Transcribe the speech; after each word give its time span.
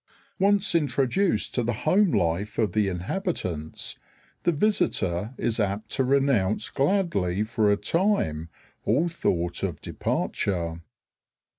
Once 0.39 0.73
introduced 0.73 1.53
to 1.53 1.61
the 1.61 1.73
home 1.85 2.09
life 2.09 2.57
of 2.57 2.71
the 2.71 2.87
inhabitants, 2.87 3.97
the 4.45 4.51
visitor 4.51 5.35
is 5.37 5.59
apt 5.59 5.91
to 5.91 6.03
renounce 6.03 6.71
gladly 6.71 7.43
for 7.43 7.71
a 7.71 7.77
time 7.77 8.49
all 8.83 9.07
thought 9.07 9.61
of 9.61 9.79
departure. 9.79 10.81